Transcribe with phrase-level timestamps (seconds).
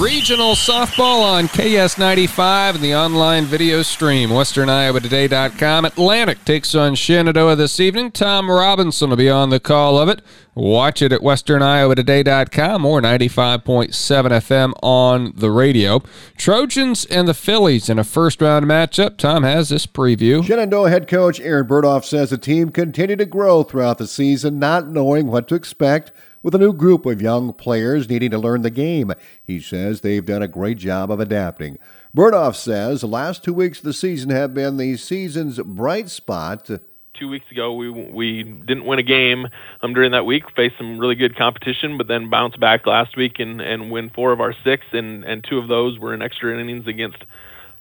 [0.00, 5.84] Regional softball on KS95 and the online video stream, westerniowatoday.com.
[5.84, 8.10] Atlantic takes on Shenandoah this evening.
[8.10, 10.22] Tom Robinson will be on the call of it.
[10.54, 16.02] Watch it at westerniowatoday.com or 95.7 FM on the radio.
[16.38, 19.18] Trojans and the Phillies in a first round matchup.
[19.18, 20.42] Tom has this preview.
[20.42, 24.88] Shenandoah head coach Aaron Burdoff says the team continued to grow throughout the season, not
[24.88, 26.10] knowing what to expect
[26.42, 29.12] with a new group of young players needing to learn the game.
[29.42, 31.78] He says they've done a great job of adapting.
[32.16, 36.68] Burdoff says the last two weeks of the season have been the season's bright spot.
[37.14, 39.46] Two weeks ago, we we didn't win a game
[39.82, 40.44] um, during that week.
[40.56, 44.32] Faced some really good competition, but then bounced back last week and, and win four
[44.32, 47.18] of our six, and, and two of those were in extra innings against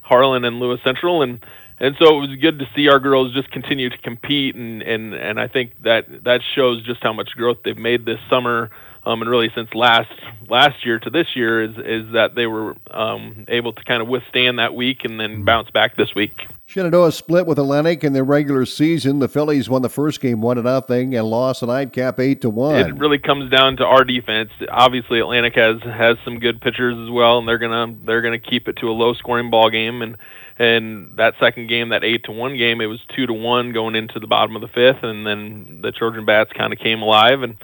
[0.02, 1.40] Harlan and Lewis Central, and
[1.80, 5.14] and so it was good to see our girls just continue to compete, and and
[5.14, 8.70] and I think that that shows just how much growth they've made this summer,
[9.06, 10.12] um, and really since last
[10.48, 14.08] last year to this year is is that they were um, able to kind of
[14.08, 16.34] withstand that week and then bounce back this week.
[16.70, 19.18] Shenandoah split with Atlantic in their regular season.
[19.18, 22.50] The Phillies won the first game one to nothing and lost a nightcap eight to
[22.52, 22.76] one.
[22.76, 24.52] It really comes down to our defense.
[24.70, 28.68] Obviously, Atlantic has has some good pitchers as well, and they're gonna they're gonna keep
[28.68, 30.16] it to a low scoring ball game and
[30.60, 33.96] and that second game, that eight to one game, it was two to one going
[33.96, 37.42] into the bottom of the fifth, and then the Trojan bats kind of came alive,
[37.42, 37.56] and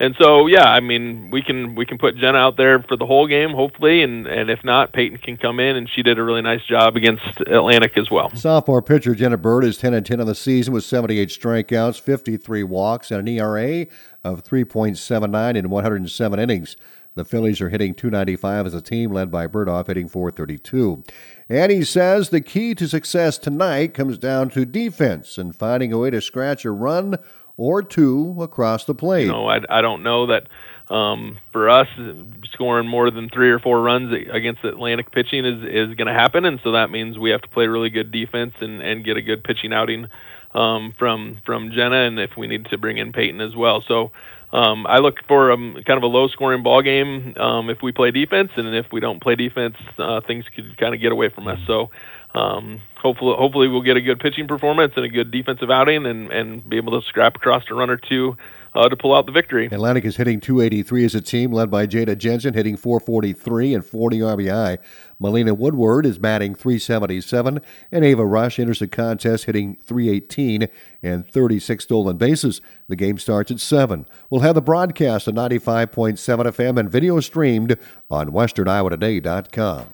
[0.00, 3.06] and so yeah, I mean we can we can put Jenna out there for the
[3.06, 6.22] whole game hopefully, and and if not, Peyton can come in, and she did a
[6.24, 8.34] really nice job against Atlantic as well.
[8.34, 12.00] Sophomore pitcher Jenna Bird is ten and ten on the season with seventy eight strikeouts,
[12.00, 13.86] fifty three walks, and an ERA
[14.24, 16.76] of three point seven nine in one hundred and seven innings.
[17.16, 21.02] The Phillies are hitting 295 as a team, led by Burdoff hitting 432.
[21.48, 25.98] And he says the key to success tonight comes down to defense and finding a
[25.98, 27.18] way to scratch a run
[27.60, 29.26] or two across the plate.
[29.26, 30.48] You know, I, I don't know that
[30.92, 31.86] um, for us
[32.52, 36.46] scoring more than three or four runs against Atlantic pitching is is going to happen,
[36.46, 39.22] and so that means we have to play really good defense and and get a
[39.22, 40.08] good pitching outing
[40.54, 43.84] um, from from Jenna, and if we need to bring in Peyton as well.
[43.86, 44.10] So
[44.52, 47.92] um, I look for a, kind of a low scoring ball game um, if we
[47.92, 51.28] play defense, and if we don't play defense, uh, things could kind of get away
[51.28, 51.58] from us.
[51.66, 51.90] So
[52.34, 56.30] um, hopefully, hopefully we'll get a good pitching performance and a good defensive outing, and
[56.30, 58.36] and be able to scrap across a run or two
[58.74, 59.66] uh, to pull out the victory.
[59.66, 64.18] Atlantic is hitting 283 as a team, led by Jada Jensen, hitting 443 and 40
[64.18, 64.78] RBI.
[65.18, 70.68] Melina Woodward is batting 377, and Ava Rush enters the contest hitting 318
[71.02, 72.60] and 36 stolen bases.
[72.88, 74.06] The game starts at 7.
[74.30, 77.76] We'll have the broadcast at 95.7 FM and video streamed
[78.10, 79.86] on westerniowatoday.com.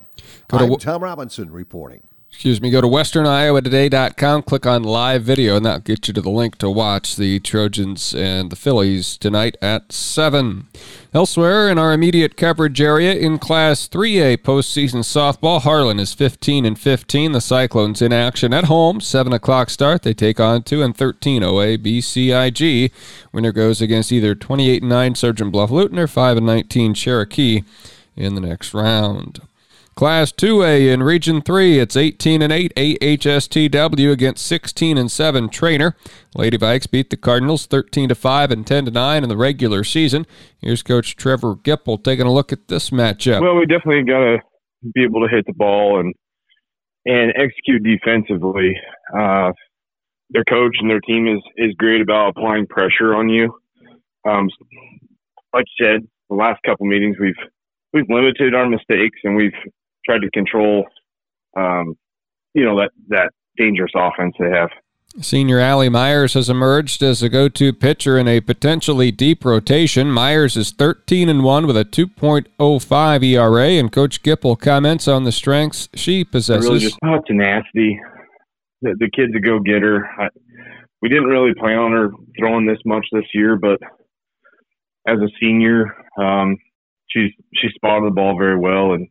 [0.47, 5.55] Go to I'm Tom Robinson reporting excuse me, go to westerniowatoday.com, click on live video,
[5.55, 9.57] and that'll get you to the link to watch the Trojans and the Phillies tonight
[9.61, 10.67] at 7.
[11.13, 16.79] Elsewhere in our immediate coverage area, in Class 3A postseason softball, Harlan is 15 and
[16.79, 17.31] 15.
[17.31, 20.03] The Cyclones in action at home, 7 o'clock start.
[20.03, 22.91] They take on 2 and 13 OA BCIG.
[23.31, 27.63] Winner goes against either 28 and 9 Sergeant Bluff Luton or 5 and 19 Cherokee
[28.15, 29.41] in the next round.
[29.97, 35.93] Class 2A in Region 3, it's 18 and 8 AHSTW against 16 and 7 Treynor.
[36.35, 39.83] Lady Vikes beat the Cardinals 13 to 5 and 10 to 9 in the regular
[39.83, 40.27] season.
[40.59, 43.41] Here's Coach Trevor Gipple taking a look at this matchup.
[43.41, 44.37] Well, we definitely got to
[44.93, 46.13] be able to hit the ball and
[47.07, 48.77] and execute defensively.
[49.17, 49.51] Uh,
[50.29, 53.51] their coach and their team is is great about applying pressure on you.
[54.29, 54.47] Um,
[55.55, 57.33] like you said, the last couple meetings we've
[57.93, 59.57] we've limited our mistakes and we've
[60.07, 60.85] tried to control,
[61.55, 61.95] um,
[62.53, 64.69] you know, that that dangerous offense they have.
[65.19, 70.11] Senior Allie Myers has emerged as a go-to pitcher in a potentially deep rotation.
[70.11, 75.31] Myers is 13 and 1 with a 2.05 ERA, and Coach Gipple comments on the
[75.31, 76.65] strengths she possesses.
[76.65, 77.99] Really just oh, tenacity.
[78.83, 80.05] The, the kid's a go-getter.
[80.19, 80.27] I,
[81.01, 83.79] we didn't really plan on her throwing this much this year, but
[85.07, 86.57] as a senior, um,
[87.09, 89.07] she's she spotted the ball very well, and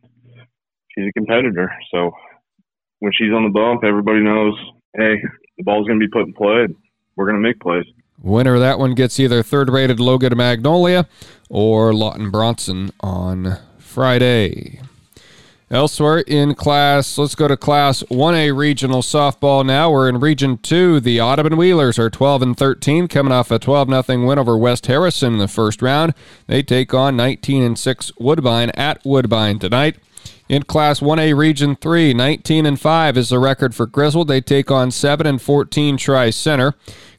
[0.97, 1.73] she's a competitor.
[1.93, 2.13] So
[3.01, 4.55] when she's on the bump, everybody knows,
[4.97, 5.17] hey,
[5.57, 6.69] the ball's going to be put in play.
[7.17, 7.85] We're going to make plays.
[8.23, 11.07] Winner of that one gets either third rated Logan Magnolia
[11.51, 14.81] or Lawton Bronson on Friday.
[15.69, 19.91] Elsewhere in class, let's go to class 1A regional softball now.
[19.91, 21.01] We're in region 2.
[21.01, 24.87] The Audubon Wheelers are 12 and 13 coming off a 12 0 win over West
[24.87, 26.15] Harrison in the first round.
[26.47, 29.97] They take on 19 and 6 Woodbine at Woodbine tonight.
[30.49, 34.29] In Class 1A Region 3, 19 and 5 is the record for Griswold.
[34.29, 36.75] They take on 7 and 14 Tri Center.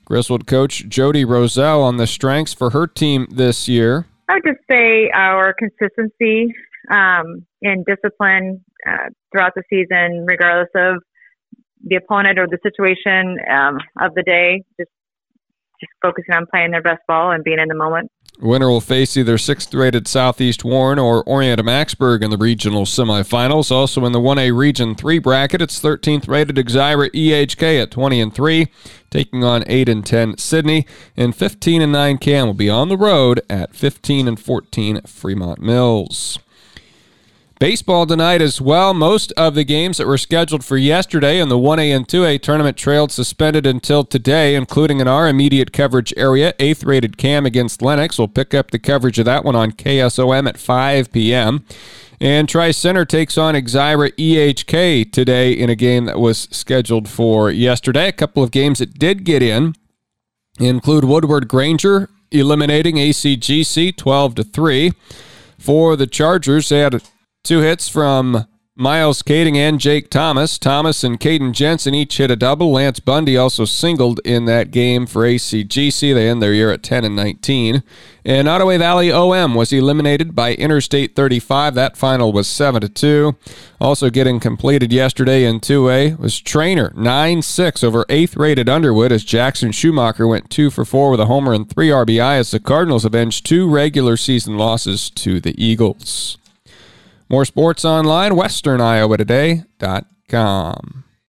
[0.06, 4.06] Griswold coach Jody Roselle on the strengths for her team this year.
[4.30, 6.54] I would just say our consistency
[6.90, 11.04] um, in discipline uh, throughout the season, regardless of
[11.84, 14.64] the opponent or the situation um, of the day.
[14.80, 14.92] Just
[15.82, 18.10] just focusing on playing their best ball and being in the moment.
[18.40, 23.72] Winner will face either sixth rated Southeast Warren or Orient-Macksburg in the regional semifinals.
[23.72, 28.34] Also in the 1A Region 3 bracket, it's 13th rated Exira EHK at 20 and
[28.34, 28.68] 3,
[29.10, 30.86] taking on 8 and 10 Sidney.
[31.16, 35.60] and 15 and 9 Cam will be on the road at 15 and 14 Fremont
[35.60, 36.38] Mills.
[37.60, 38.94] Baseball tonight as well.
[38.94, 42.78] Most of the games that were scheduled for yesterday in the 1A and 2A tournament
[42.78, 46.54] trailed suspended until today, including in our immediate coverage area.
[46.60, 48.20] Eighth rated Cam against Lenox.
[48.20, 51.66] We'll pick up the coverage of that one on KSOM at 5 p.m.
[52.22, 57.50] And Tri Center takes on Exira EHK today in a game that was scheduled for
[57.50, 58.08] yesterday.
[58.08, 59.74] A couple of games that did get in
[60.60, 64.94] include Woodward Granger eliminating ACGC 12 to 3.
[65.58, 67.02] For the Chargers, they had
[67.48, 68.46] Two hits from
[68.76, 70.58] Miles Kading and Jake Thomas.
[70.58, 72.74] Thomas and Caden Jensen each hit a double.
[72.74, 76.14] Lance Bundy also singled in that game for ACGC.
[76.14, 77.84] They end their year at 10 and 19.
[78.26, 81.74] And Nodaway Valley OM was eliminated by Interstate 35.
[81.74, 83.38] That final was 7 to 2.
[83.80, 89.24] Also getting completed yesterday in 2A was Treynor 9 6 over 8th rated Underwood as
[89.24, 93.06] Jackson Schumacher went 2 for 4 with a homer and 3 RBI as the Cardinals
[93.06, 96.38] avenged two regular season losses to the Eagles.
[97.30, 101.07] More sports online, westerniowatoday.com.